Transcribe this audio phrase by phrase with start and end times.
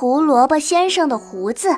[0.00, 1.76] 胡萝卜先生的胡子。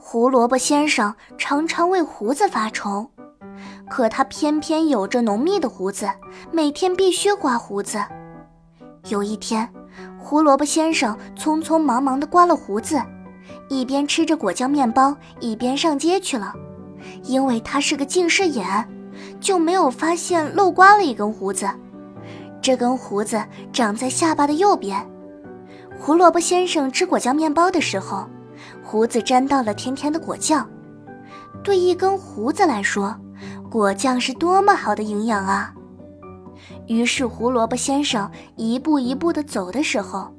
[0.00, 3.08] 胡萝卜先生常常为胡子发愁，
[3.88, 6.10] 可他偏偏有着浓密的胡子，
[6.50, 8.02] 每天必须刮胡子。
[9.08, 9.72] 有一天，
[10.18, 13.00] 胡萝卜先生匆匆忙忙地刮了胡子，
[13.68, 16.52] 一边吃着果酱面包，一边上街去了。
[17.22, 18.66] 因为他是个近视眼，
[19.38, 21.70] 就没有发现漏刮了一根胡子。
[22.60, 23.40] 这根胡子
[23.72, 25.08] 长在下巴的右边。
[25.98, 28.28] 胡萝卜先生吃果酱面包的时候，
[28.82, 30.68] 胡子沾到了甜甜的果酱。
[31.64, 33.16] 对一根胡子来说，
[33.70, 35.74] 果酱是多么好的营养啊！
[36.86, 40.32] 于是胡萝卜先生一步一步地走的时候，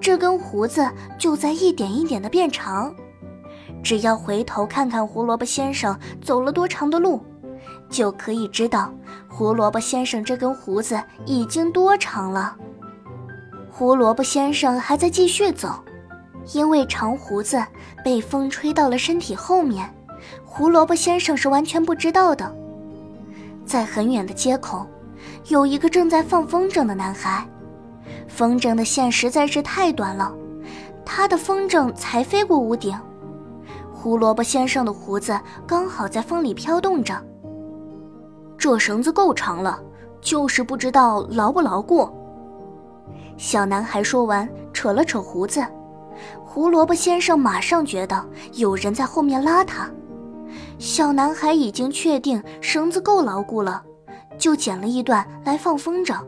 [0.00, 2.94] 这根胡子就在一点一点地变长。
[3.82, 7.22] 只要回头看看胡萝卜先生走了多长的路，
[7.88, 8.92] 就可以知道
[9.28, 12.56] 胡萝卜先生这根胡子已经多长了。
[13.78, 15.72] 胡萝卜先生还在继续走，
[16.52, 17.64] 因为长胡子
[18.04, 19.88] 被风吹到了身体后面，
[20.44, 22.52] 胡萝卜先生是完全不知道的。
[23.64, 24.84] 在很远的街口，
[25.46, 27.48] 有一个正在放风筝的男孩，
[28.26, 30.34] 风筝的线实在是太短了，
[31.04, 32.98] 他的风筝才飞过屋顶。
[33.92, 37.14] 胡萝卜先生的胡子刚好在风里飘动着。
[38.58, 39.80] 这绳子够长了，
[40.20, 42.10] 就是不知道牢不牢固。
[43.38, 45.64] 小男孩说完，扯了扯胡子。
[46.44, 49.88] 胡萝卜先生马上觉得有人在后面拉他。
[50.78, 53.82] 小男孩已经确定绳子够牢固了，
[54.36, 56.20] 就剪了一段来放风筝。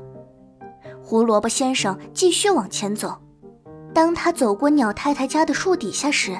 [1.02, 3.20] 胡萝卜先生继续往前走。
[3.92, 6.38] 当他走过鸟太太家的树底下时，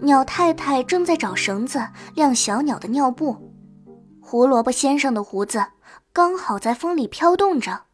[0.00, 1.82] 鸟太太正在找绳子
[2.14, 3.34] 晾小鸟的尿布，
[4.20, 5.64] 胡萝卜先生的胡子
[6.12, 7.84] 刚好在风里飘动着，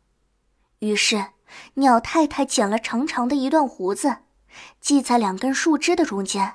[0.80, 1.24] 于是
[1.74, 4.18] 鸟太太剪了长长的一段胡子，
[4.80, 6.54] 系在两根树枝的中间。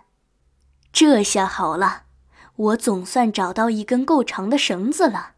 [0.92, 2.04] 这下好了，
[2.56, 5.34] 我总算找到一根够长的绳子了。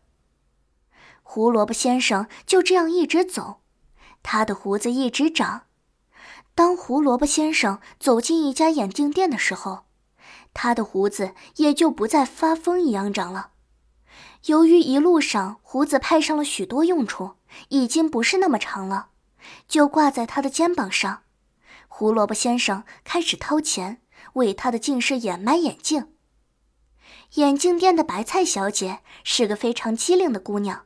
[1.24, 3.62] 胡萝卜先生就这样一直走，
[4.24, 5.64] 他的胡子一直长。
[6.56, 9.86] 当胡萝卜先生走进一家眼镜店的时候，
[10.54, 13.52] 他的胡子也就不再发疯一样长了。
[14.46, 17.34] 由于一路上胡子派上了许多用处，
[17.70, 19.10] 已经不是那么长了，
[19.68, 21.24] 就挂在他的肩膀上。
[21.88, 24.02] 胡萝卜先生开始掏钱
[24.34, 26.14] 为他的近视眼买眼镜。
[27.36, 30.86] 眼镜店的白菜小姐是个非常机灵的姑娘，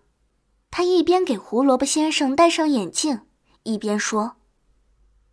[0.69, 3.27] 她一边给胡萝卜先生戴上眼镜，
[3.63, 4.37] 一边说：“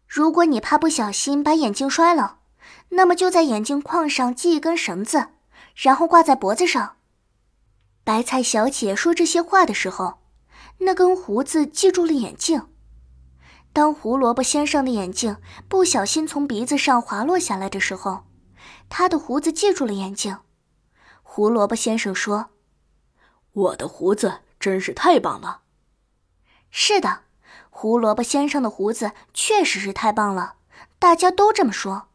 [0.07, 2.37] 如果你怕不小心把眼镜摔了。”
[2.91, 5.29] 那么就在眼镜框上系一根绳子，
[5.75, 6.97] 然后挂在脖子上。
[8.03, 10.21] 白菜小姐说这些话的时候，
[10.79, 12.67] 那根胡子系住了眼镜。
[13.79, 15.37] 当胡萝卜先生的眼镜
[15.69, 18.25] 不小心从鼻子上滑落下来的时候，
[18.89, 20.37] 他的胡子系住了眼镜。
[21.23, 22.47] 胡萝卜先生说
[23.55, 25.61] ：“我的胡子真是太棒了。”
[26.73, 27.21] 是的，
[27.71, 30.55] 胡萝卜先生的胡子确实是太棒了，
[30.99, 32.09] 大家都这么说。